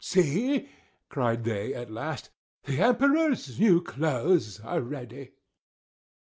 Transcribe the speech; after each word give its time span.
"See!" 0.03 0.67
cried 1.09 1.43
they, 1.43 1.75
at 1.75 1.91
last. 1.91 2.31
"The 2.63 2.81
Emperor's 2.81 3.59
new 3.59 3.83
clothes 3.83 4.59
are 4.61 4.81
ready!" 4.81 5.33